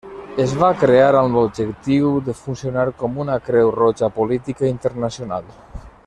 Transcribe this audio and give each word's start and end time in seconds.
Es 0.43 0.53
va 0.61 0.69
crear 0.83 1.09
amb 1.17 1.37
l'objectiu 1.39 2.09
de 2.29 2.35
funcionar 2.39 2.85
com 3.01 3.19
una 3.27 3.35
Creu 3.51 3.73
Roja 3.79 4.09
política 4.19 4.69
internacional. 4.75 5.53